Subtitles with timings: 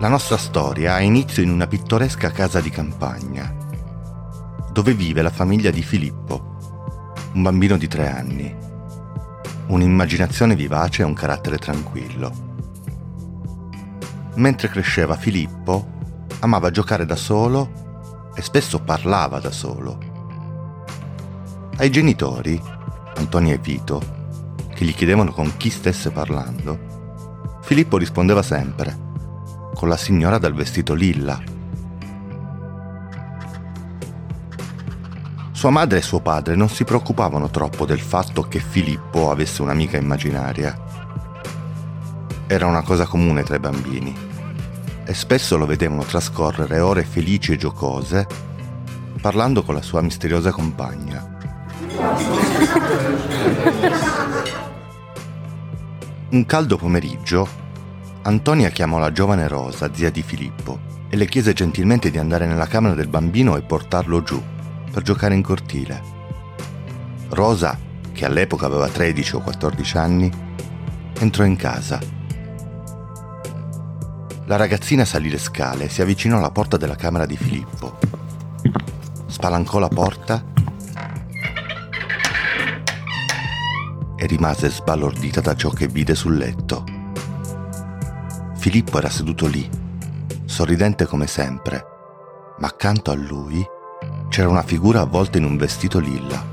[0.00, 3.54] La nostra storia ha inizio in una pittoresca casa di campagna,
[4.72, 6.56] dove vive la famiglia di Filippo,
[7.34, 8.56] un bambino di tre anni,
[9.66, 12.32] un'immaginazione vivace e un carattere tranquillo.
[14.36, 19.98] Mentre cresceva Filippo, amava giocare da solo e spesso parlava da solo.
[21.76, 22.58] Ai genitori,
[23.16, 24.00] Antonia e Vito,
[24.74, 29.08] che gli chiedevano con chi stesse parlando, Filippo rispondeva sempre,
[29.74, 31.40] con la signora dal vestito lilla.
[35.52, 39.96] Sua madre e suo padre non si preoccupavano troppo del fatto che Filippo avesse un'amica
[39.96, 40.88] immaginaria
[42.52, 44.12] era una cosa comune tra i bambini
[45.04, 48.26] e spesso lo vedevano trascorrere ore felici e giocose
[49.20, 51.38] parlando con la sua misteriosa compagna.
[56.30, 57.48] Un caldo pomeriggio,
[58.22, 62.66] Antonia chiamò la giovane Rosa, zia di Filippo, e le chiese gentilmente di andare nella
[62.66, 64.40] camera del bambino e portarlo giù
[64.90, 66.02] per giocare in cortile.
[67.30, 67.78] Rosa,
[68.12, 70.30] che all'epoca aveva 13 o 14 anni,
[71.18, 72.18] entrò in casa
[74.50, 77.98] la ragazzina salì le scale e si avvicinò alla porta della camera di Filippo.
[79.26, 80.42] Spalancò la porta
[84.16, 86.99] e rimase sbalordita da ciò che vide sul letto.
[88.60, 89.66] Filippo era seduto lì,
[90.44, 91.82] sorridente come sempre,
[92.58, 93.66] ma accanto a lui
[94.28, 96.44] c'era una figura avvolta in un vestito lilla.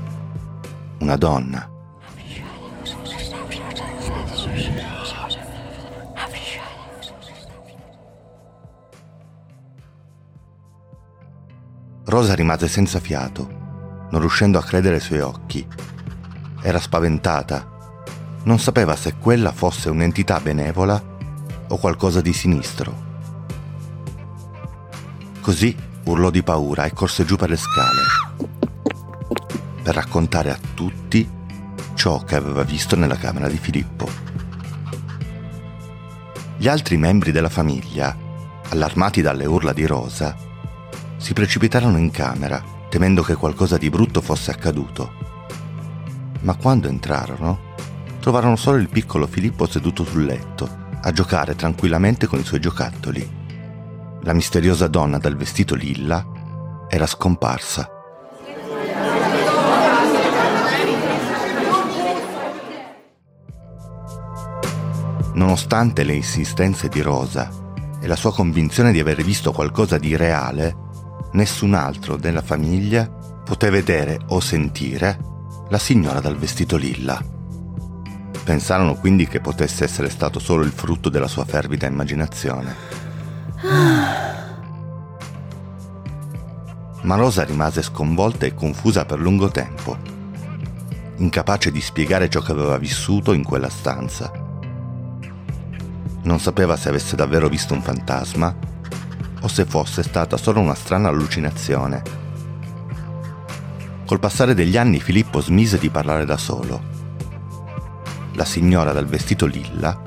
[1.00, 1.70] Una donna
[12.06, 15.68] Rosa rimase senza fiato, non riuscendo a credere ai suoi occhi.
[16.62, 17.68] Era spaventata.
[18.44, 21.16] Non sapeva se quella fosse un'entità benevola
[21.68, 23.06] o qualcosa di sinistro.
[25.40, 25.74] Così
[26.04, 28.28] urlò di paura e corse giù per le scale
[29.88, 31.26] per raccontare a tutti
[31.94, 34.06] ciò che aveva visto nella camera di Filippo.
[36.58, 38.14] Gli altri membri della famiglia,
[38.68, 40.36] allarmati dalle urla di Rosa,
[41.16, 45.10] si precipitarono in camera, temendo che qualcosa di brutto fosse accaduto.
[46.40, 47.58] Ma quando entrarono,
[48.20, 53.36] trovarono solo il piccolo Filippo seduto sul letto, a giocare tranquillamente con i suoi giocattoli.
[54.22, 56.24] La misteriosa donna dal vestito lilla
[56.88, 57.88] era scomparsa.
[65.34, 67.48] Nonostante le insistenze di Rosa
[68.00, 70.76] e la sua convinzione di aver visto qualcosa di reale,
[71.32, 75.18] nessun altro della famiglia poté vedere o sentire
[75.68, 77.37] la signora dal vestito lilla.
[78.48, 82.74] Pensarono quindi che potesse essere stato solo il frutto della sua fervida immaginazione.
[87.02, 89.98] Ma Rosa rimase sconvolta e confusa per lungo tempo,
[91.16, 94.32] incapace di spiegare ciò che aveva vissuto in quella stanza.
[96.22, 98.56] Non sapeva se avesse davvero visto un fantasma
[99.42, 102.02] o se fosse stata solo una strana allucinazione.
[104.06, 106.96] Col passare degli anni Filippo smise di parlare da solo.
[108.38, 110.00] La signora dal vestito lilla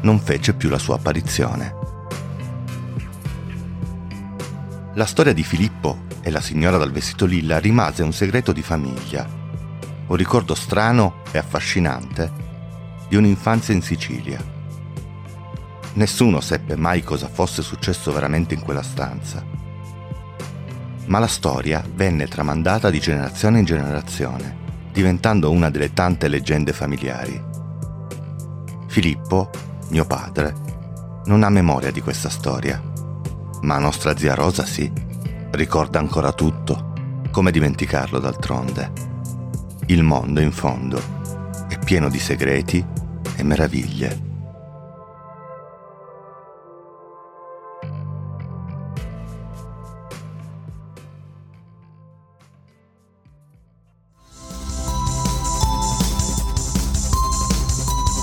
[0.00, 1.72] non fece più la sua apparizione.
[4.94, 9.24] La storia di Filippo e la signora dal vestito lilla rimase un segreto di famiglia,
[10.08, 12.32] un ricordo strano e affascinante
[13.08, 14.42] di un'infanzia in Sicilia.
[15.92, 19.44] Nessuno seppe mai cosa fosse successo veramente in quella stanza.
[21.06, 24.56] Ma la storia venne tramandata di generazione in generazione,
[24.92, 27.54] diventando una delle tante leggende familiari.
[28.96, 29.50] Filippo,
[29.90, 30.54] mio padre,
[31.26, 32.82] non ha memoria di questa storia,
[33.60, 34.90] ma nostra zia Rosa sì,
[35.50, 36.94] ricorda ancora tutto,
[37.30, 38.90] come dimenticarlo d'altronde.
[39.88, 40.98] Il mondo, in fondo,
[41.68, 42.82] è pieno di segreti
[43.36, 44.25] e meraviglie.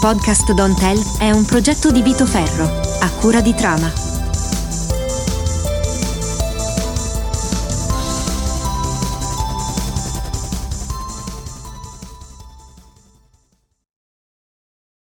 [0.03, 2.65] Podcast Don't Tell è un progetto di Vito Ferro,
[2.99, 3.89] a cura di Trama